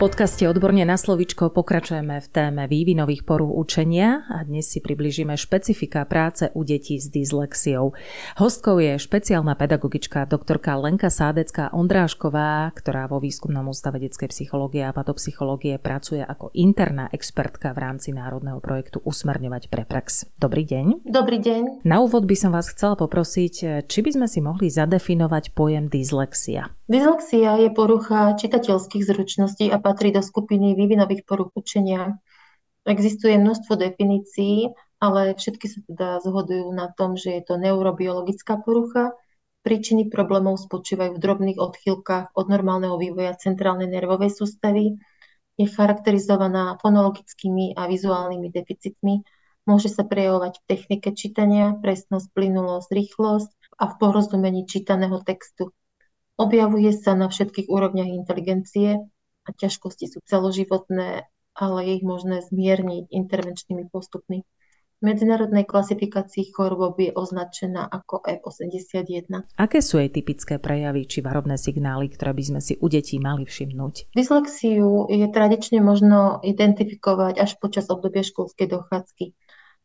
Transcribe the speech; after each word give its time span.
podcaste 0.00 0.48
Odborne 0.48 0.88
na 0.88 0.96
slovičko 0.96 1.52
pokračujeme 1.52 2.24
v 2.24 2.28
téme 2.32 2.64
vývinových 2.64 3.20
porúch 3.28 3.52
učenia 3.52 4.24
a 4.32 4.40
dnes 4.48 4.72
si 4.72 4.80
približíme 4.80 5.36
špecifika 5.36 6.08
práce 6.08 6.48
u 6.56 6.64
detí 6.64 6.96
s 6.96 7.12
dyslexiou. 7.12 7.92
Hostkou 8.40 8.80
je 8.80 8.96
špeciálna 8.96 9.52
pedagogička 9.60 10.24
doktorka 10.24 10.80
Lenka 10.80 11.12
Sádecká 11.12 11.68
Ondrášková, 11.76 12.72
ktorá 12.72 13.12
vo 13.12 13.20
výskumnom 13.20 13.68
ústave 13.68 14.00
detskej 14.00 14.32
psychológie 14.32 14.88
a 14.88 14.96
patopsychológie 14.96 15.76
pracuje 15.76 16.24
ako 16.24 16.48
interná 16.56 17.12
expertka 17.12 17.76
v 17.76 17.84
rámci 17.84 18.16
národného 18.16 18.56
projektu 18.64 19.04
Usmerňovať 19.04 19.68
pre 19.68 19.84
prax. 19.84 20.32
Dobrý 20.40 20.64
deň. 20.64 21.12
Dobrý 21.12 21.44
deň. 21.44 21.84
Na 21.84 22.00
úvod 22.00 22.24
by 22.24 22.40
som 22.40 22.56
vás 22.56 22.72
chcela 22.72 22.96
poprosiť, 22.96 23.84
či 23.84 23.98
by 24.00 24.16
sme 24.16 24.26
si 24.32 24.40
mohli 24.40 24.72
zadefinovať 24.72 25.52
pojem 25.52 25.92
dyslexia. 25.92 26.72
Dyslexia 26.90 27.54
je 27.62 27.70
porucha 27.70 28.34
čitateľských 28.34 29.06
zručností 29.06 29.70
a 29.70 29.78
patrí 29.90 30.14
do 30.14 30.22
skupiny 30.22 30.78
vývinových 30.78 31.26
poruch 31.26 31.50
učenia. 31.58 32.22
Existuje 32.86 33.34
množstvo 33.34 33.74
definícií, 33.74 34.70
ale 35.02 35.34
všetky 35.34 35.66
sa 35.66 35.82
teda 35.90 36.08
zhodujú 36.22 36.70
na 36.70 36.94
tom, 36.94 37.18
že 37.18 37.34
je 37.34 37.42
to 37.42 37.58
neurobiologická 37.58 38.62
porucha. 38.62 39.10
Príčiny 39.66 40.06
problémov 40.06 40.62
spočívajú 40.62 41.18
v 41.18 41.22
drobných 41.26 41.58
odchýlkach 41.58 42.38
od 42.38 42.46
normálneho 42.46 42.94
vývoja 43.02 43.34
centrálnej 43.34 43.90
nervovej 43.90 44.30
sústavy, 44.30 44.96
je 45.60 45.66
charakterizovaná 45.68 46.80
fonologickými 46.80 47.76
a 47.76 47.84
vizuálnymi 47.84 48.48
deficitmi, 48.48 49.20
môže 49.68 49.92
sa 49.92 50.08
prejavovať 50.08 50.56
v 50.56 50.64
technike 50.64 51.12
čítania, 51.12 51.76
presnosť, 51.76 52.32
plynulosť, 52.32 52.88
rýchlosť 52.88 53.50
a 53.76 53.84
v 53.92 53.94
porozumení 54.00 54.64
čítaného 54.64 55.20
textu. 55.20 55.76
Objavuje 56.40 56.96
sa 56.96 57.12
na 57.12 57.28
všetkých 57.28 57.68
úrovniach 57.68 58.08
inteligencie 58.08 59.04
a 59.50 59.58
ťažkosti 59.58 60.06
sú 60.06 60.22
celoživotné, 60.22 61.26
ale 61.58 61.78
je 61.82 61.92
ich 61.98 62.06
možné 62.06 62.46
zmierniť 62.46 63.10
intervenčnými 63.10 63.90
postupmi. 63.90 64.46
V 65.00 65.08
medzinárodnej 65.08 65.64
klasifikácii 65.64 66.52
chorôb 66.52 67.00
je 67.00 67.08
označená 67.16 67.88
ako 67.88 68.20
E81. 68.20 69.48
Aké 69.56 69.80
sú 69.80 69.96
jej 69.96 70.12
typické 70.12 70.60
prejavy 70.60 71.08
či 71.08 71.24
varovné 71.24 71.56
signály, 71.56 72.12
ktoré 72.12 72.36
by 72.36 72.44
sme 72.44 72.60
si 72.60 72.76
u 72.76 72.84
detí 72.84 73.16
mali 73.16 73.48
všimnúť? 73.48 74.12
Dyslexiu 74.12 75.08
je 75.08 75.24
tradične 75.32 75.80
možno 75.80 76.44
identifikovať 76.44 77.40
až 77.40 77.56
počas 77.56 77.88
obdobia 77.88 78.20
školskej 78.20 78.68
dochádzky. 78.68 79.32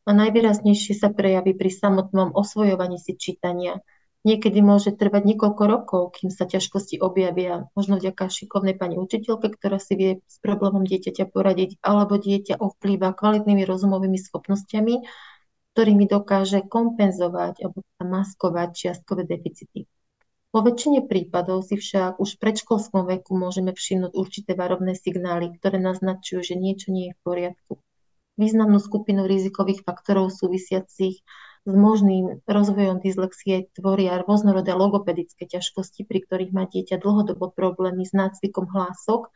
A 0.05 0.11
najvýraznejšie 0.11 0.99
sa 0.99 1.09
prejaví 1.15 1.55
pri 1.55 1.71
samotnom 1.71 2.35
osvojovaní 2.35 2.99
si 2.99 3.15
čítania– 3.15 3.79
Niekedy 4.25 4.57
môže 4.65 4.89
trvať 4.89 5.21
niekoľko 5.21 5.63
rokov, 5.69 6.01
kým 6.17 6.33
sa 6.33 6.49
ťažkosti 6.49 6.97
objavia, 6.97 7.69
možno 7.77 8.01
vďaka 8.01 8.25
šikovnej 8.25 8.73
pani 8.73 8.97
učiteľke, 8.97 9.53
ktorá 9.53 9.77
si 9.77 9.93
vie 9.93 10.11
s 10.25 10.41
problémom 10.41 10.81
dieťaťa 10.81 11.29
poradiť, 11.29 11.77
alebo 11.85 12.17
dieťa 12.17 12.57
ovplýva 12.57 13.13
kvalitnými 13.13 13.61
rozumovými 13.69 14.17
schopnosťami, 14.17 15.05
ktorými 15.77 16.09
dokáže 16.09 16.65
kompenzovať 16.65 17.69
alebo 17.69 17.85
maskovať 18.01 18.69
čiastkové 18.73 19.29
deficity. 19.29 19.85
Vo 20.49 20.63
väčšine 20.63 21.05
prípadov 21.05 21.67
si 21.67 21.77
však 21.77 22.17
už 22.17 22.39
v 22.39 22.41
predškolskom 22.41 23.05
veku 23.05 23.37
môžeme 23.37 23.77
všimnúť 23.77 24.15
určité 24.15 24.55
varovné 24.57 24.97
signály, 24.97 25.53
ktoré 25.59 25.77
naznačujú, 25.77 26.41
že 26.41 26.55
niečo 26.57 26.89
nie 26.89 27.11
je 27.11 27.13
v 27.13 27.21
poriadku. 27.21 27.73
Významnú 28.41 28.81
skupinu 28.81 29.27
rizikových 29.29 29.85
faktorov 29.85 30.31
súvisiacich 30.31 31.21
s 31.65 31.73
možným 31.73 32.45
rozvojom 32.45 33.01
dyslexie 33.01 33.73
tvoria 33.73 34.21
rôznorodé 34.21 34.77
logopedické 34.77 35.49
ťažkosti, 35.49 36.05
pri 36.05 36.21
ktorých 36.21 36.51
má 36.53 36.69
dieťa 36.69 37.01
dlhodobo 37.01 37.49
problémy 37.49 38.05
s 38.05 38.13
nácvikom 38.13 38.69
hlások 38.69 39.33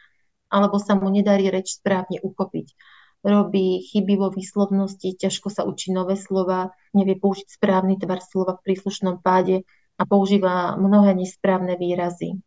alebo 0.49 0.77
sa 0.81 0.97
mu 0.97 1.09
nedarí 1.09 1.49
reč 1.49 1.81
správne 1.81 2.21
uchopiť. 2.21 2.73
Robí 3.19 3.83
chyby 3.83 4.15
vo 4.15 4.29
výslovnosti, 4.31 5.17
ťažko 5.17 5.51
sa 5.51 5.61
učí 5.67 5.91
nové 5.91 6.15
slova, 6.15 6.71
nevie 6.95 7.19
použiť 7.19 7.49
správny 7.49 7.99
tvar 7.99 8.23
slova 8.23 8.57
v 8.57 8.63
príslušnom 8.71 9.19
páde 9.19 9.67
a 9.99 10.07
používa 10.07 10.79
mnohé 10.79 11.13
nesprávne 11.17 11.75
výrazy. 11.75 12.39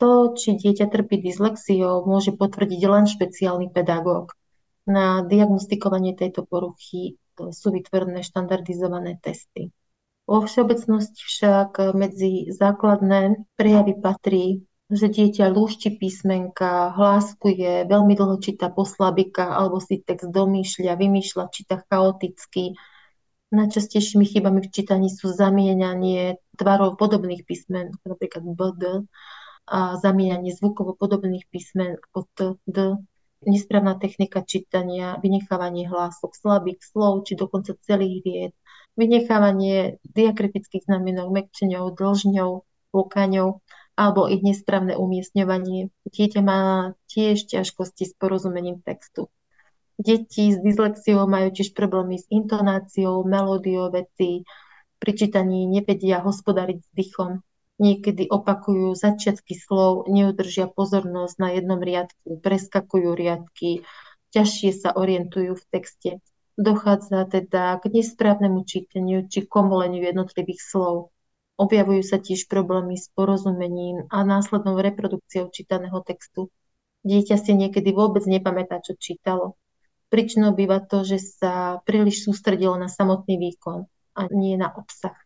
To, 0.00 0.32
či 0.32 0.56
dieťa 0.56 0.88
trpí 0.88 1.20
dyslexiou, 1.20 2.04
môže 2.04 2.32
potvrdiť 2.32 2.82
len 2.88 3.04
špeciálny 3.04 3.72
pedagóg. 3.72 4.32
Na 4.88 5.20
diagnostikovanie 5.26 6.16
tejto 6.16 6.46
poruchy 6.46 7.20
sú 7.52 7.72
vytvorené 7.72 8.24
štandardizované 8.24 9.20
testy. 9.20 9.70
Vo 10.26 10.42
všeobecnosti 10.42 11.22
však 11.22 11.94
medzi 11.94 12.50
základné 12.50 13.46
prejavy 13.54 13.94
patrí, 14.02 14.66
že 14.90 15.10
dieťa 15.10 15.50
lúšti 15.50 15.94
písmenka, 15.98 16.94
hláskuje, 16.94 17.86
veľmi 17.86 18.14
dlho 18.14 18.38
číta 18.38 18.70
po 18.70 18.86
slabika 18.86 19.54
alebo 19.54 19.82
si 19.82 20.02
text 20.02 20.30
domýšľa, 20.30 20.98
vymýšľa, 20.98 21.50
číta 21.54 21.82
chaoticky. 21.86 22.74
Najčastejšími 23.54 24.26
chybami 24.26 24.62
v 24.62 24.72
čítaní 24.74 25.08
sú 25.10 25.30
zamieňanie 25.30 26.38
tvarov 26.58 26.98
podobných 26.98 27.46
písmen, 27.46 27.94
napríklad 28.02 28.42
BD, 28.42 29.06
a 29.66 29.98
zamieňanie 29.98 30.54
zvukovo 30.54 30.94
podobných 30.94 31.46
písmen 31.50 31.98
ako 32.10 32.18
T, 32.34 32.38
D, 32.66 32.78
nesprávna 33.44 34.00
technika 34.00 34.40
čítania, 34.40 35.20
vynechávanie 35.20 35.84
hlások, 35.90 36.32
slabých 36.32 36.80
slov, 36.86 37.28
či 37.28 37.36
dokonca 37.36 37.76
celých 37.84 38.24
vied, 38.24 38.52
vynechávanie 38.96 40.00
diakritických 40.08 40.88
znamenok, 40.88 41.28
mekčeňov, 41.28 41.92
dlžňov, 41.92 42.50
púkaňov 42.94 43.60
alebo 43.96 44.28
ich 44.28 44.44
nesprávne 44.44 44.96
umiestňovanie. 44.96 45.88
Dieťa 46.04 46.40
má 46.44 46.92
tiež 47.08 47.48
ťažkosti 47.48 48.04
s 48.08 48.12
porozumením 48.16 48.84
textu. 48.84 49.32
Deti 49.96 50.52
s 50.52 50.60
dyslexiou 50.60 51.24
majú 51.24 51.48
tiež 51.56 51.72
problémy 51.72 52.20
s 52.20 52.28
intonáciou, 52.28 53.24
melódiou 53.24 53.88
veci, 53.88 54.44
pri 55.00 55.12
čítaní 55.16 55.64
nevedia 55.64 56.20
hospodariť 56.20 56.78
s 56.84 56.90
dychom, 56.92 57.40
Niekedy 57.76 58.32
opakujú 58.32 58.96
začiatky 58.96 59.52
slov, 59.52 60.08
neudržia 60.08 60.64
pozornosť 60.64 61.36
na 61.36 61.48
jednom 61.52 61.76
riadku, 61.76 62.40
preskakujú 62.40 63.12
riadky, 63.12 63.84
ťažšie 64.32 64.70
sa 64.72 64.96
orientujú 64.96 65.52
v 65.60 65.64
texte. 65.68 66.10
Dochádza 66.56 67.28
teda 67.28 67.76
k 67.84 67.92
nesprávnemu 67.92 68.64
čítaniu 68.64 69.28
či 69.28 69.44
komoleniu 69.44 70.00
jednotlivých 70.00 70.60
slov. 70.64 71.12
Objavujú 71.60 72.00
sa 72.00 72.16
tiež 72.16 72.48
problémy 72.48 72.96
s 72.96 73.12
porozumením 73.12 74.08
a 74.08 74.24
následnou 74.24 74.80
reprodukciou 74.80 75.52
čítaného 75.52 76.00
textu. 76.00 76.48
Dieťa 77.04 77.36
si 77.36 77.52
niekedy 77.52 77.92
vôbec 77.92 78.24
nepamätá, 78.24 78.80
čo 78.80 78.96
čítalo. 78.96 79.60
Príčinou 80.08 80.56
býva 80.56 80.80
to, 80.80 81.04
že 81.04 81.20
sa 81.20 81.84
príliš 81.84 82.24
sústredilo 82.24 82.72
na 82.80 82.88
samotný 82.88 83.36
výkon 83.36 83.84
a 84.16 84.22
nie 84.32 84.56
na 84.56 84.72
obsah. 84.72 85.25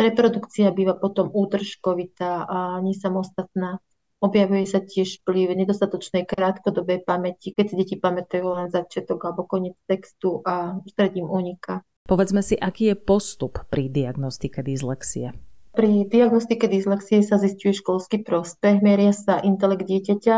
Reprodukcia 0.00 0.72
býva 0.72 0.96
potom 0.96 1.28
útržkovitá 1.28 2.48
a 2.48 2.80
nesamostatná. 2.80 3.84
Objavuje 4.24 4.64
sa 4.64 4.80
tiež 4.80 5.20
vplyv 5.20 5.60
nedostatočnej 5.60 6.24
krátkodobej 6.24 7.04
pamäti, 7.04 7.52
keď 7.52 7.64
si 7.68 7.74
deti 7.76 7.96
pamätajú 8.00 8.48
len 8.48 8.72
začiatok 8.72 9.20
alebo 9.28 9.44
koniec 9.44 9.76
textu 9.84 10.40
a 10.44 10.80
stredím 10.88 11.28
unika. 11.28 11.84
Povedzme 12.08 12.40
si, 12.40 12.56
aký 12.56 12.92
je 12.92 12.96
postup 12.96 13.60
pri 13.68 13.92
diagnostike 13.92 14.64
dyslexie. 14.64 15.36
Pri 15.76 16.08
diagnostike 16.08 16.64
dyslexie 16.64 17.20
sa 17.20 17.36
zistuje 17.36 17.76
školský 17.76 18.24
prospech, 18.24 18.80
meria 18.80 19.12
sa 19.12 19.38
intelekt 19.44 19.84
dieťaťa, 19.84 20.36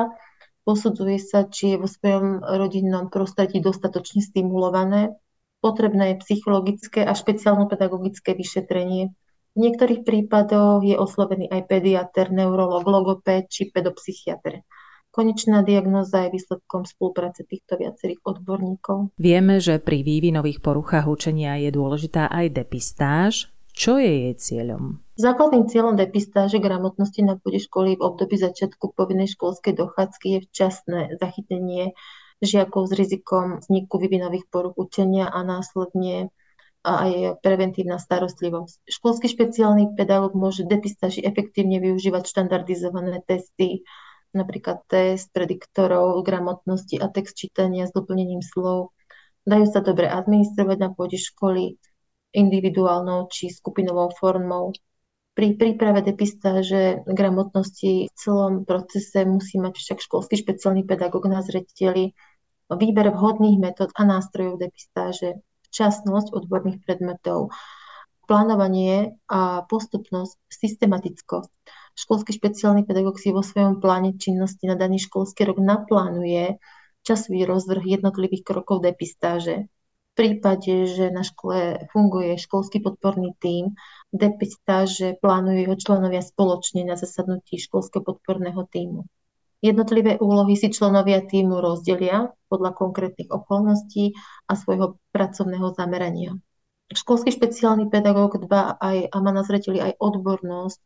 posudzuje 0.66 1.18
sa, 1.22 1.46
či 1.46 1.74
je 1.74 1.80
vo 1.80 1.88
svojom 1.88 2.42
rodinnom 2.44 3.08
prostredí 3.08 3.62
dostatočne 3.62 4.20
stimulované, 4.20 5.14
potrebné 5.62 6.14
je 6.14 6.22
psychologické 6.26 7.06
a 7.06 7.14
špeciálno-pedagogické 7.14 8.34
vyšetrenie. 8.34 9.14
V 9.52 9.68
niektorých 9.68 10.08
prípadoch 10.08 10.80
je 10.80 10.96
oslovený 10.96 11.52
aj 11.52 11.68
pediater, 11.68 12.32
neurolog, 12.32 12.88
logopéd 12.88 13.52
či 13.52 13.68
pedopsychiatr. 13.68 14.64
Konečná 15.12 15.60
diagnoza 15.60 16.24
je 16.24 16.40
výsledkom 16.40 16.88
spolupráce 16.88 17.44
týchto 17.44 17.76
viacerých 17.76 18.24
odborníkov. 18.24 19.12
Vieme, 19.20 19.60
že 19.60 19.76
pri 19.76 20.00
vývinových 20.00 20.64
poruchách 20.64 21.04
učenia 21.04 21.60
je 21.60 21.68
dôležitá 21.68 22.32
aj 22.32 22.46
depistáž. 22.48 23.52
Čo 23.76 24.00
je 24.00 24.08
jej 24.08 24.34
cieľom? 24.40 25.04
Základným 25.20 25.68
cieľom 25.68 26.00
depistáže 26.00 26.56
gramotnosti 26.56 27.20
na 27.20 27.36
pôde 27.36 27.60
školy 27.60 28.00
v 28.00 28.04
období 28.08 28.40
začiatku 28.40 28.96
povinnej 28.96 29.28
školskej 29.28 29.76
dochádzky 29.76 30.26
je 30.32 30.38
včasné 30.48 31.00
zachytenie 31.20 31.92
žiakov 32.40 32.88
s 32.88 32.96
rizikom 32.96 33.60
vzniku 33.60 34.00
vývinových 34.00 34.48
poruch 34.48 34.80
učenia 34.80 35.28
a 35.28 35.44
následne 35.44 36.32
a 36.82 37.06
aj 37.06 37.12
preventívna 37.42 37.98
starostlivosť. 37.98 38.90
Školský 38.90 39.30
špeciálny 39.30 39.94
pedagóg 39.94 40.34
môže 40.34 40.66
depistáži 40.66 41.22
efektívne 41.22 41.78
využívať 41.78 42.26
štandardizované 42.26 43.22
testy, 43.22 43.86
napríklad 44.34 44.82
test 44.90 45.30
prediktorov 45.30 46.22
gramotnosti 46.26 46.98
a 46.98 47.06
text 47.06 47.38
čítania 47.38 47.86
s 47.86 47.94
doplnením 47.94 48.42
slov, 48.42 48.90
Dajú 49.42 49.66
sa 49.74 49.82
dobre 49.82 50.06
administrovať 50.06 50.78
na 50.78 50.94
pôde 50.94 51.18
školy 51.18 51.74
individuálnou 52.30 53.26
či 53.26 53.50
skupinovou 53.50 54.14
formou. 54.14 54.70
Pri 55.34 55.58
príprave 55.58 56.04
depistáže 56.06 57.02
gramotnosti 57.08 58.06
v 58.06 58.14
celom 58.14 58.62
procese 58.62 59.26
musí 59.26 59.58
mať 59.58 59.74
však 59.74 59.98
školský 59.98 60.38
špeciálny 60.38 60.86
pedagóg 60.86 61.26
na 61.26 61.42
zreteli 61.42 62.14
výber 62.70 63.10
vhodných 63.10 63.58
metód 63.58 63.90
a 63.98 64.02
nástrojov 64.06 64.62
depistáže, 64.62 65.42
včasnosť 65.72 66.36
odborných 66.36 66.84
predmetov, 66.84 67.48
plánovanie 68.28 69.16
a 69.32 69.64
postupnosť, 69.64 70.36
systematickosť. 70.52 71.52
Školský 71.96 72.36
špeciálny 72.36 72.84
pedagóg 72.84 73.16
si 73.16 73.32
vo 73.32 73.40
svojom 73.40 73.80
pláne 73.80 74.16
činnosti 74.20 74.68
na 74.68 74.76
daný 74.76 75.00
školský 75.00 75.48
rok 75.48 75.60
naplánuje 75.60 76.60
časový 77.02 77.48
rozvrh 77.48 77.98
jednotlivých 77.98 78.44
krokov 78.46 78.84
depistáže. 78.84 79.66
V 80.12 80.12
prípade, 80.12 80.92
že 80.92 81.08
na 81.08 81.24
škole 81.24 81.88
funguje 81.88 82.36
školský 82.36 82.84
podporný 82.84 83.32
tím, 83.40 83.72
depistáže 84.12 85.16
plánujú 85.24 85.56
jeho 85.64 85.76
členovia 85.80 86.20
spoločne 86.20 86.84
na 86.84 87.00
zasadnutí 87.00 87.56
školského 87.56 88.04
podporného 88.04 88.60
týmu. 88.68 89.08
Jednotlivé 89.62 90.18
úlohy 90.18 90.58
si 90.58 90.74
členovia 90.74 91.22
týmu 91.22 91.62
rozdelia 91.62 92.34
podľa 92.50 92.74
konkrétnych 92.74 93.30
okolností 93.30 94.18
a 94.50 94.58
svojho 94.58 94.98
pracovného 95.14 95.70
zamerania. 95.78 96.34
Školský 96.92 97.32
špeciálny 97.32 97.88
pedagóg 97.88 98.42
dba 98.42 98.76
aj 98.76 99.08
a 99.08 99.16
má 99.22 99.30
na 99.30 99.46
zreteli 99.46 99.78
aj 99.78 99.96
odbornosť, 100.02 100.82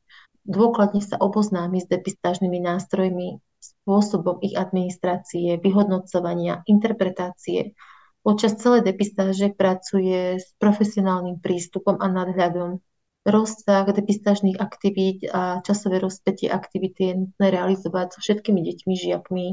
dôkladne 0.46 1.02
sa 1.02 1.18
oboznámi 1.18 1.82
s 1.82 1.90
depistážnymi 1.90 2.62
nástrojmi, 2.62 3.42
spôsobom 3.58 4.38
ich 4.44 4.54
administrácie, 4.54 5.58
vyhodnocovania, 5.58 6.62
interpretácie. 6.70 7.74
Počas 8.22 8.60
celej 8.60 8.86
depistáže 8.86 9.56
pracuje 9.56 10.38
s 10.38 10.46
profesionálnym 10.60 11.42
prístupom 11.42 11.98
a 11.98 12.06
nadhľadom. 12.06 12.78
Rozsah 13.26 13.90
depistážnych 13.90 14.62
aktivít 14.62 15.26
a 15.34 15.58
časové 15.66 15.98
rozpätie 15.98 16.46
aktivity 16.46 17.10
je 17.10 17.14
nutné 17.26 17.46
realizovať 17.50 18.14
so 18.14 18.20
všetkými 18.22 18.62
deťmi, 18.62 18.94
žiakmi 18.94 19.46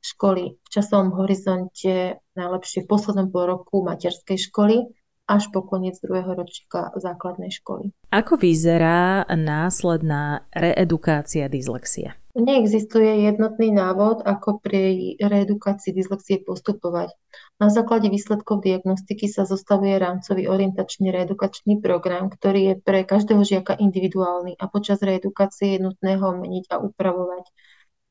školy 0.00 0.56
v 0.56 0.68
časovom 0.70 1.12
horizonte, 1.18 2.22
najlepšie 2.38 2.86
v 2.86 2.90
poslednom 2.90 3.28
pol 3.28 3.50
roku 3.50 3.82
materskej 3.82 4.38
školy 4.38 4.88
až 5.30 5.46
po 5.54 5.62
koniec 5.62 5.98
druhého 6.02 6.34
ročníka 6.34 6.90
základnej 6.98 7.54
školy. 7.54 7.94
Ako 8.10 8.34
vyzerá 8.34 9.22
následná 9.30 10.46
reedukácia 10.50 11.46
dyslexie? 11.46 12.18
Neexistuje 12.30 13.26
jednotný 13.26 13.74
návod, 13.74 14.22
ako 14.22 14.62
pri 14.62 15.18
reedukácii 15.18 15.90
dyslexie 15.90 16.38
postupovať. 16.38 17.10
Na 17.58 17.74
základe 17.74 18.06
výsledkov 18.06 18.62
diagnostiky 18.62 19.26
sa 19.26 19.42
zostavuje 19.42 19.98
rámcový 19.98 20.46
orientačný 20.46 21.10
reedukačný 21.10 21.82
program, 21.82 22.30
ktorý 22.30 22.60
je 22.70 22.74
pre 22.78 23.02
každého 23.02 23.42
žiaka 23.42 23.74
individuálny 23.82 24.54
a 24.62 24.70
počas 24.70 25.02
reedukácie 25.02 25.74
je 25.74 25.90
nutné 25.90 26.22
ho 26.22 26.30
meniť 26.38 26.70
a 26.70 26.78
upravovať. 26.78 27.50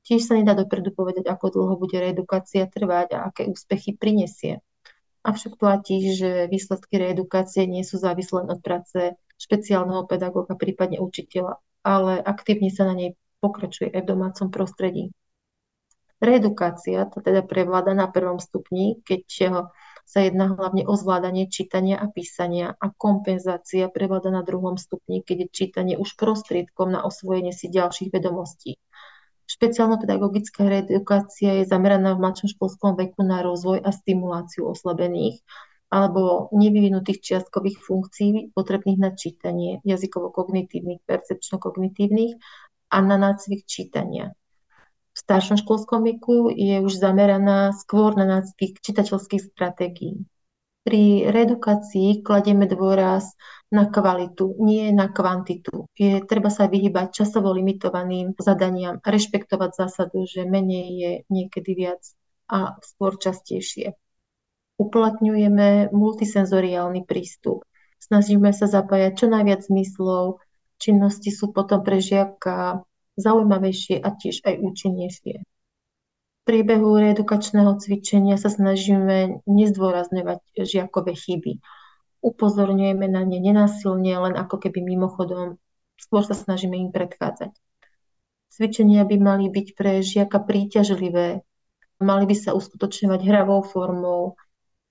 Tiež 0.04 0.27
sa 0.27 0.36
nedá 0.36 0.51
dopredu 0.51 0.92
povedať, 0.92 1.24
ako 1.24 1.56
dlho 1.56 1.75
bude 1.80 1.95
reedukácia 1.95 2.68
trvať 2.68 3.16
a 3.16 3.31
aké 3.31 3.48
úspechy 3.48 3.95
prinesie. 3.95 4.60
Avšak 5.24 5.56
platí, 5.56 6.12
že 6.12 6.51
výsledky 6.51 7.00
reedukácie 7.00 7.63
nie 7.71 7.88
sú 7.88 7.95
závislé 7.95 8.51
od 8.51 8.60
práce 8.60 9.16
špeciálneho 9.39 10.04
pedagóga, 10.12 10.60
prípadne 10.60 11.00
učiteľa, 11.00 11.63
ale 11.88 12.19
aktívne 12.19 12.68
sa 12.68 12.83
na 12.83 13.00
nej 13.00 13.10
pokračuje 13.40 13.90
aj 13.92 14.02
v 14.04 14.10
domácom 14.12 14.48
prostredí. 14.54 15.12
Reedukácia 16.20 17.08
to 17.08 17.24
teda 17.24 17.48
prevláda 17.48 17.96
na 17.96 18.12
prvom 18.12 18.44
stupni, 18.44 19.00
keď 19.08 19.24
sa 20.04 20.20
jedná 20.20 20.52
hlavne 20.52 20.84
o 20.84 20.94
zvládanie 21.00 21.48
čítania 21.48 21.96
a 21.96 22.12
písania 22.12 22.76
a 22.76 22.92
kompenzácia 22.92 23.88
prevláda 23.88 24.28
na 24.28 24.44
druhom 24.44 24.76
stupni, 24.76 25.24
keď 25.24 25.48
je 25.48 25.48
čítanie 25.48 25.96
už 25.96 26.20
prostriedkom 26.20 26.92
na 26.92 27.08
osvojenie 27.08 27.56
si 27.56 27.72
ďalších 27.72 28.12
vedomostí. 28.12 28.76
Špeciálno-pedagogická 29.50 30.68
reedukácia 30.68 31.64
je 31.64 31.66
zameraná 31.66 32.14
v 32.14 32.22
mladšom 32.22 32.54
školskom 32.54 33.00
veku 33.00 33.24
na 33.24 33.40
rozvoj 33.40 33.80
a 33.82 33.90
stimuláciu 33.90 34.68
oslabených 34.68 35.40
alebo 35.90 36.54
nevyvinutých 36.54 37.18
čiastkových 37.18 37.82
funkcií 37.82 38.54
potrebných 38.54 39.00
na 39.02 39.10
čítanie, 39.18 39.82
jazykovo-kognitívnych, 39.88 41.02
percepčno-kognitívnych 41.02 42.38
a 42.90 42.98
na 43.02 43.18
nácvik 43.18 43.66
čítania. 43.70 44.34
V 45.14 45.18
staršom 45.18 45.58
školskom 45.62 46.06
veku 46.06 46.50
je 46.54 46.82
už 46.82 47.02
zameraná 47.02 47.74
skôr 47.74 48.14
na 48.18 48.26
nácvik 48.26 48.82
čitateľských 48.82 49.54
stratégií. 49.54 50.26
Pri 50.80 51.28
reedukácii 51.30 52.24
kladieme 52.24 52.66
dôraz 52.66 53.36
na 53.70 53.92
kvalitu, 53.92 54.58
nie 54.64 54.90
na 54.90 55.12
kvantitu. 55.12 55.86
Je 55.94 56.24
treba 56.26 56.50
sa 56.50 56.66
vyhybať 56.66 57.14
časovo 57.14 57.54
limitovaným 57.54 58.34
zadaniam 58.40 58.98
rešpektovať 59.04 59.72
zásadu, 59.76 60.26
že 60.26 60.50
menej 60.50 60.88
je 60.90 61.12
niekedy 61.30 61.72
viac 61.78 62.02
a 62.50 62.80
skôr 62.82 63.20
častejšie. 63.20 63.94
Uplatňujeme 64.80 65.92
multisenzoriálny 65.92 67.04
prístup. 67.04 67.68
Snažíme 68.00 68.56
sa 68.56 68.66
zapájať 68.66 69.20
čo 69.20 69.26
najviac 69.28 69.68
zmyslov, 69.68 70.40
činnosti 70.80 71.30
sú 71.30 71.52
potom 71.52 71.84
pre 71.84 72.00
žiaka 72.00 72.81
zaujímavejšie 73.20 74.00
a 74.00 74.10
tiež 74.16 74.48
aj 74.48 74.56
účinnejšie. 74.64 75.36
V 75.44 76.42
priebehu 76.48 76.98
reedukačného 76.98 77.78
cvičenia 77.78 78.40
sa 78.40 78.50
snažíme 78.50 79.46
nezdôrazňovať 79.46 80.42
žiakové 80.58 81.14
chyby 81.14 81.62
upozorňujeme 82.20 83.08
na 83.08 83.24
ne 83.24 83.40
nenásilne, 83.40 84.12
len 84.12 84.36
ako 84.36 84.60
keby 84.60 84.84
mimochodom, 84.84 85.56
skôr 85.96 86.24
sa 86.24 86.36
snažíme 86.36 86.76
im 86.76 86.92
predchádzať. 86.92 87.56
Cvičenia 88.52 89.08
by 89.08 89.16
mali 89.20 89.46
byť 89.48 89.68
pre 89.78 90.04
žiaka 90.04 90.44
príťažlivé, 90.44 91.46
mali 92.04 92.24
by 92.28 92.36
sa 92.36 92.52
uskutočňovať 92.56 93.22
hravou 93.24 93.64
formou 93.64 94.36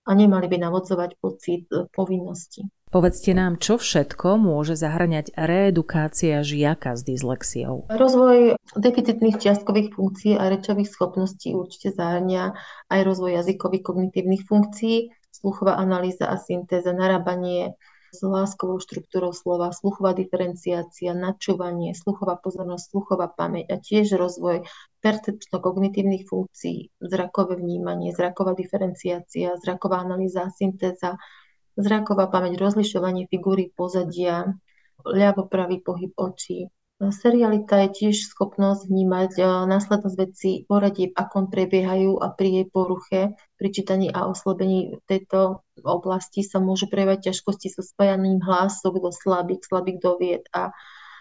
a 0.09 0.11
nemali 0.17 0.49
by 0.49 0.57
navodzovať 0.57 1.11
pocit 1.21 1.69
e, 1.69 1.85
povinnosti. 1.93 2.65
Povedzte 2.89 3.37
nám, 3.37 3.61
čo 3.61 3.77
všetko 3.77 4.41
môže 4.41 4.73
zahrňať 4.73 5.37
reedukácia 5.37 6.41
žiaka 6.41 6.97
s 6.97 7.05
dyslexiou? 7.05 7.85
Rozvoj 7.93 8.57
deficitných 8.81 9.37
čiastkových 9.37 9.93
funkcií 9.93 10.33
a 10.41 10.49
rečových 10.49 10.89
schopností 10.89 11.53
určite 11.53 11.93
zahrňa 11.93 12.57
aj 12.89 13.01
rozvoj 13.05 13.45
jazykových 13.45 13.85
kognitívnych 13.85 14.49
funkcií, 14.49 15.13
sluchová 15.29 15.77
analýza 15.77 16.33
a 16.33 16.41
syntéza, 16.41 16.97
narábanie 16.97 17.77
s 18.09 18.21
láskovou 18.25 18.81
štruktúrou 18.81 19.37
slova, 19.37 19.73
sluchová 19.75 20.17
diferenciácia, 20.17 21.13
načúvanie, 21.13 21.93
sluchová 21.93 22.41
pozornosť, 22.41 22.85
sluchová 22.89 23.29
pamäť 23.29 23.67
a 23.69 23.77
tiež 23.77 24.17
rozvoj 24.17 24.65
percepčno-kognitívnych 25.05 26.25
funkcií, 26.25 26.93
zrakové 27.03 27.61
vnímanie, 27.61 28.17
zraková 28.17 28.57
diferenciácia, 28.57 29.61
zraková 29.61 30.01
analýza 30.01 30.49
syntéza, 30.55 31.21
zraková 31.77 32.33
pamäť, 32.33 32.57
rozlišovanie 32.59 33.29
figúry 33.29 33.71
pozadia, 33.77 34.57
ľavo-pravý 35.05 35.85
pohyb 35.85 36.13
očí, 36.17 36.73
Serialita 36.99 37.87
je 37.87 37.89
tiež 37.95 38.35
schopnosť 38.35 38.91
vnímať 38.91 39.39
následnosť 39.71 40.17
veci 40.19 40.67
poradí, 40.67 41.15
ako 41.15 41.47
prebiehajú 41.47 42.19
a 42.19 42.35
pri 42.35 42.49
jej 42.59 42.67
poruche, 42.67 43.21
pri 43.55 43.69
čítaní 43.71 44.11
a 44.11 44.27
oslabení 44.27 44.99
v 44.99 45.03
tejto 45.07 45.63
oblasti 45.87 46.43
sa 46.43 46.59
môžu 46.59 46.91
prejavať 46.91 47.31
ťažkosti 47.31 47.71
so 47.71 47.87
spájaním 47.87 48.43
hlások 48.43 48.99
do 48.99 49.15
slabík, 49.15 49.63
slabík 49.63 50.03
do 50.03 50.19
vied 50.19 50.51
a 50.51 50.75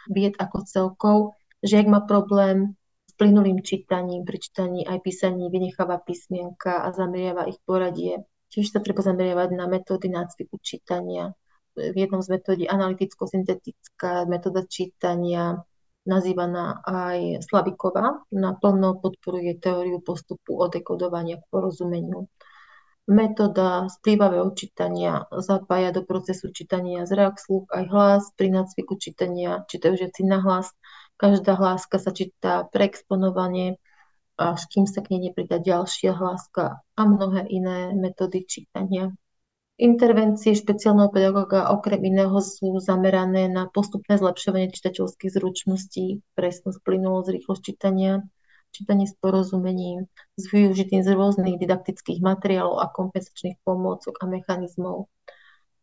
vied 0.09 0.33
ako 0.41 0.65
celkov. 0.65 1.17
Žiak 1.61 1.85
má 1.85 2.01
problém 2.09 2.73
s 3.05 3.13
plynulým 3.13 3.61
čítaním, 3.61 4.25
pri 4.25 4.41
čítaní 4.41 4.81
aj 4.81 4.97
písaní 5.05 5.45
vynecháva 5.53 6.01
písmienka 6.01 6.81
a 6.81 6.89
zameriava 6.89 7.45
ich 7.45 7.61
poradie. 7.69 8.25
Tiež 8.49 8.73
sa 8.73 8.81
treba 8.81 9.05
zameriavať 9.05 9.53
na 9.53 9.69
metódy 9.69 10.09
nácviku 10.09 10.57
čítania, 10.57 11.37
v 11.77 11.93
jednom 11.93 12.25
z 12.25 12.33
metódy 12.33 12.65
analyticko-syntetická 12.65 14.25
metóda 14.25 14.65
čítania, 14.65 15.61
nazývaná 16.07 16.79
aj 16.87 17.43
Slaviková, 17.43 18.23
naplno 18.31 18.97
podporuje 19.03 19.59
teóriu 19.59 19.99
postupu 19.99 20.55
od 20.57 20.71
k 20.71 21.43
porozumeniu. 21.51 22.31
Metóda 23.07 23.87
splývavého 23.87 24.51
čítania 24.51 25.27
zapája 25.31 25.95
do 25.95 26.03
procesu 26.03 26.51
čítania 26.51 27.07
zrak, 27.07 27.39
sluch 27.39 27.67
aj 27.71 27.83
hlas. 27.87 28.23
Pri 28.35 28.51
nácviku 28.51 28.99
čítania 28.99 29.63
čítajú 29.63 29.95
žiaci 29.95 30.27
na 30.27 30.43
hlas. 30.43 30.75
Každá 31.15 31.55
hláska 31.55 32.03
sa 32.03 32.11
číta 32.11 32.67
preexponovane, 32.67 33.79
až 34.35 34.59
kým 34.67 34.85
sa 34.91 34.99
k 34.99 35.15
nej 35.15 35.31
nepridá 35.31 35.55
ďalšia 35.55 36.13
hláska 36.13 36.83
a 36.83 37.01
mnohé 37.07 37.47
iné 37.47 37.95
metódy 37.95 38.43
čítania. 38.43 39.15
Intervencie 39.77 40.57
špeciálneho 40.57 41.13
pedagóga 41.13 41.69
okrem 41.69 42.01
iného 42.01 42.33
sú 42.41 42.81
zamerané 42.81 43.45
na 43.45 43.69
postupné 43.69 44.17
zlepšovanie 44.17 44.73
čitateľských 44.73 45.29
zručností, 45.29 46.25
presnosť, 46.33 46.81
plynulosť, 46.81 47.29
rýchlosť 47.37 47.61
čítania, 47.61 48.25
čítanie 48.73 49.05
s 49.05 49.13
porozumením, 49.21 50.09
s 50.33 50.49
využitím 50.49 51.05
z 51.05 51.13
rôznych 51.13 51.61
didaktických 51.61 52.25
materiálov 52.25 52.81
a 52.81 52.89
kompenzačných 52.89 53.61
pomôcok 53.61 54.17
a 54.17 54.25
mechanizmov. 54.25 55.13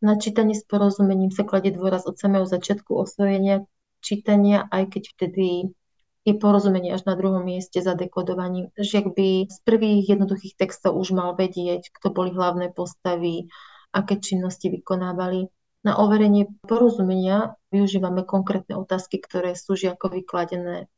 Na 0.03 0.19
čítanie 0.19 0.59
s 0.59 0.67
porozumením 0.67 1.31
sa 1.31 1.47
kladie 1.47 1.71
dôraz 1.71 2.03
od 2.03 2.19
samého 2.19 2.51
začiatku 2.51 2.99
osvojenia 2.99 3.63
čítania, 4.03 4.67
aj 4.75 4.91
keď 4.91 5.03
vtedy 5.15 5.71
je 6.27 6.35
porozumenie 6.35 6.91
až 6.91 7.07
na 7.07 7.15
druhom 7.15 7.47
mieste 7.47 7.79
za 7.79 7.95
dekodovaním. 7.95 8.75
Žiak 8.75 9.07
by 9.15 9.29
z 9.55 9.59
prvých 9.63 10.19
jednoduchých 10.19 10.59
textov 10.59 10.99
už 10.99 11.15
mal 11.15 11.39
vedieť, 11.39 11.95
kto 11.95 12.11
boli 12.11 12.35
hlavné 12.35 12.75
postavy, 12.75 13.47
aké 13.95 14.19
činnosti 14.19 14.67
vykonávali. 14.75 15.47
Na 15.87 16.01
overenie 16.01 16.51
porozumenia 16.65 17.55
využívame 17.71 18.27
konkrétne 18.27 18.75
otázky, 18.75 19.21
ktoré 19.21 19.55
sú 19.55 19.77
žiakovi 19.79 20.27
kladené 20.27 20.89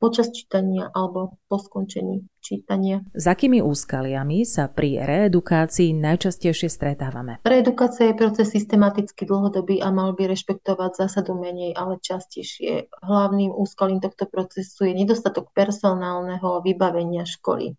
počas 0.00 0.32
čítania 0.32 0.88
alebo 0.96 1.36
po 1.44 1.60
skončení 1.60 2.24
čítania. 2.40 3.04
S 3.12 3.28
akými 3.28 3.60
úskaliami 3.60 4.48
sa 4.48 4.72
pri 4.72 5.04
reedukácii 5.04 5.92
najčastejšie 5.92 6.72
stretávame? 6.72 7.44
Reedukácia 7.44 8.08
je 8.10 8.16
proces 8.16 8.48
systematicky 8.48 9.28
dlhodobý 9.28 9.84
a 9.84 9.92
mal 9.92 10.16
by 10.16 10.32
rešpektovať 10.32 11.04
zásadu 11.04 11.36
menej, 11.36 11.76
ale 11.76 12.00
častejšie. 12.00 12.88
Hlavným 13.04 13.52
úskalím 13.52 14.00
tohto 14.00 14.24
procesu 14.24 14.88
je 14.88 14.96
nedostatok 14.96 15.52
personálneho 15.52 16.64
vybavenia 16.64 17.28
školy 17.28 17.76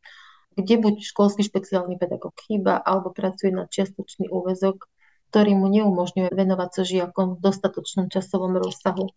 kde 0.58 0.76
buď 0.78 0.96
školský 1.04 1.48
špeciálny 1.48 1.96
pedagóg 1.96 2.36
chýba 2.44 2.80
alebo 2.80 3.16
pracuje 3.16 3.56
na 3.56 3.68
čiastočný 3.68 4.28
úvezok, 4.28 4.88
ktorý 5.32 5.56
mu 5.56 5.72
neumožňuje 5.72 6.28
venovať 6.36 6.70
sa 6.76 6.84
žiakom 6.84 7.40
v 7.40 7.44
dostatočnom 7.44 8.12
časovom 8.12 8.60
rozsahu. 8.60 9.08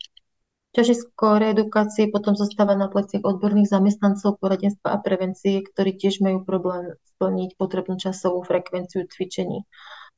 Ťažisko 0.75 1.39
reedukácie 1.39 2.11
potom 2.11 2.35
zostáva 2.35 2.75
na 2.75 2.91
pleciach 2.91 3.23
odborných 3.23 3.71
zamestnancov 3.71 4.43
poradenstva 4.43 4.95
a 4.95 4.99
prevencie, 4.99 5.63
ktorí 5.63 5.95
tiež 5.95 6.19
majú 6.19 6.43
problém 6.43 6.99
splniť 7.15 7.55
potrebnú 7.55 7.95
časovú 7.95 8.43
frekvenciu 8.43 9.07
cvičení. 9.07 9.63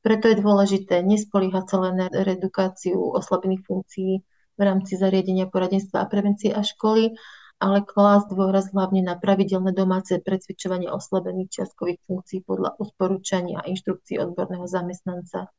Preto 0.01 0.29
je 0.29 0.41
dôležité 0.41 1.05
nespoliehať 1.05 1.65
sa 1.69 1.77
len 1.81 2.01
na 2.01 2.07
reedukáciu 2.09 2.97
oslabených 2.97 3.65
funkcií 3.69 4.11
v 4.57 4.61
rámci 4.61 4.97
zariadenia 4.97 5.45
poradenstva 5.45 6.01
a 6.01 6.09
prevencie 6.09 6.49
a 6.49 6.65
školy, 6.65 7.13
ale 7.57 7.81
klásť 7.81 8.37
dôraz 8.37 8.69
hlavne 8.69 9.01
na 9.01 9.17
pravidelné 9.17 9.73
domáce 9.73 10.21
precvičovanie 10.21 10.93
oslabených 10.93 11.49
čiastkových 11.61 11.99
funkcií 12.05 12.39
podľa 12.45 12.77
odporúčania 12.77 13.65
a 13.65 13.67
inštrukcií 13.69 14.21
odborného 14.21 14.69
zamestnanca. 14.69 15.49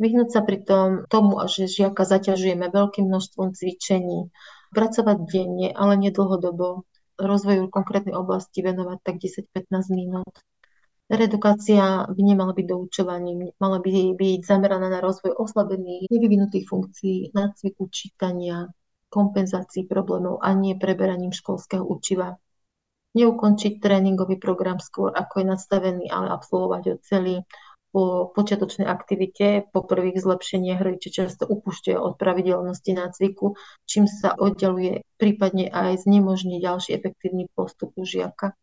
Vyhnúť 0.00 0.28
sa 0.32 0.40
pritom 0.40 1.06
tomu, 1.12 1.36
že 1.46 1.68
žiaka 1.68 2.08
zaťažujeme 2.08 2.72
veľkým 2.72 3.06
množstvom 3.06 3.52
cvičení, 3.52 4.32
pracovať 4.72 5.18
denne, 5.28 5.68
ale 5.76 6.00
nedlhodobo, 6.00 6.88
rozvoju 7.20 7.68
konkrétnej 7.68 8.16
oblasti 8.16 8.64
venovať 8.64 8.98
tak 9.04 9.20
10-15 9.20 9.92
minút. 9.92 10.32
Reedukácia 11.12 12.08
by 12.08 12.22
nemala 12.24 12.56
byť 12.56 12.66
doučovaním, 12.72 13.52
mala 13.60 13.84
by 13.84 14.16
byť 14.16 14.40
zameraná 14.48 14.88
na 14.88 15.04
rozvoj 15.04 15.36
oslabených, 15.36 16.08
nevyvinutých 16.08 16.64
funkcií, 16.64 17.36
nácviku 17.36 17.84
čítania, 17.92 18.72
kompenzácií 19.12 19.84
problémov 19.84 20.40
a 20.40 20.56
nie 20.56 20.80
preberaním 20.80 21.36
školského 21.36 21.84
učiva. 21.84 22.40
Neukončiť 23.12 23.76
tréningový 23.76 24.40
program 24.40 24.80
skôr, 24.80 25.12
ako 25.12 25.44
je 25.44 25.46
nastavený, 25.52 26.04
ale 26.08 26.32
absolvovať 26.32 26.82
ho 26.88 26.96
celý, 27.04 27.36
po 27.92 28.32
počiatočnej 28.32 28.88
aktivite, 28.88 29.68
po 29.68 29.84
prvých 29.84 30.24
zlepšeniach 30.24 30.80
rodiče 30.80 31.12
často 31.12 31.44
upúšťajú 31.44 32.00
od 32.00 32.16
pravidelnosti 32.16 32.96
nácviku, 32.96 33.52
čím 33.84 34.08
sa 34.08 34.32
oddeluje 34.32 35.04
prípadne 35.20 35.68
aj 35.68 36.08
znemožní 36.08 36.56
ďalší 36.58 36.96
efektívny 36.96 37.52
postup 37.52 37.92
u 38.00 38.08
žiaka. 38.08 38.56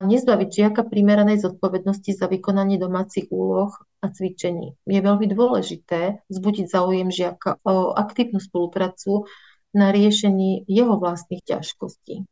Nezbaviť 0.00 0.50
žiaka 0.50 0.80
primeranej 0.88 1.44
zodpovednosti 1.44 2.18
za 2.18 2.26
vykonanie 2.26 2.80
domácich 2.80 3.30
úloh 3.30 3.70
a 4.02 4.10
cvičení. 4.10 4.74
Je 4.88 5.00
veľmi 5.00 5.28
dôležité 5.30 6.24
vzbudiť 6.32 6.66
záujem 6.66 7.08
žiaka 7.14 7.62
o 7.62 7.94
aktívnu 7.94 8.42
spoluprácu 8.42 9.28
na 9.74 9.90
riešení 9.90 10.64
jeho 10.70 10.96
vlastných 10.96 11.42
ťažkostí 11.42 12.24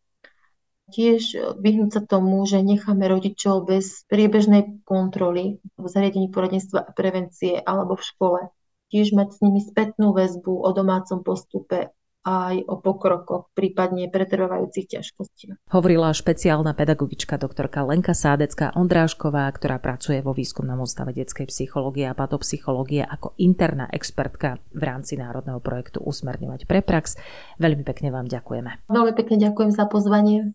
tiež 0.93 1.23
e, 1.33 1.39
vyhnúť 1.57 1.91
sa 1.91 2.03
tomu, 2.05 2.45
že 2.45 2.61
necháme 2.61 3.09
rodičov 3.09 3.65
bez 3.65 4.05
priebežnej 4.13 4.85
kontroly 4.85 5.65
v 5.81 5.85
zariadení 5.89 6.29
poradenstva 6.29 6.85
a 6.85 6.93
prevencie 6.93 7.57
alebo 7.57 7.97
v 7.97 8.05
škole. 8.05 8.41
Tiež 8.93 9.17
mať 9.17 9.29
s 9.33 9.39
nimi 9.41 9.65
spätnú 9.65 10.13
väzbu 10.13 10.53
o 10.53 10.69
domácom 10.77 11.25
postupe 11.25 11.97
aj 12.23 12.63
o 12.71 12.79
pokrokoch, 12.79 13.51
prípadne 13.53 14.07
pretrvávajúcich 14.07 14.87
ťažkostiach. 14.99 15.75
Hovorila 15.75 16.15
špeciálna 16.15 16.71
pedagogička 16.79 17.35
doktorka 17.35 17.83
Lenka 17.83 18.15
Sádecká 18.15 18.71
Ondrášková, 18.79 19.51
ktorá 19.51 19.83
pracuje 19.83 20.23
vo 20.23 20.31
výskumnom 20.31 20.79
ústave 20.79 21.11
detskej 21.11 21.51
psychológie 21.51 22.07
a 22.07 22.15
patopsychológie 22.15 23.03
ako 23.03 23.35
interná 23.43 23.91
expertka 23.91 24.63
v 24.71 24.83
rámci 24.87 25.19
národného 25.19 25.59
projektu 25.59 25.99
Usmerňovať 25.99 26.71
pre 26.71 26.81
prax. 26.81 27.19
Veľmi 27.59 27.83
pekne 27.83 28.15
vám 28.15 28.31
ďakujeme. 28.31 28.87
Veľmi 28.87 29.13
pekne 29.19 29.37
ďakujem 29.43 29.71
za 29.75 29.85
pozvanie. 29.91 30.55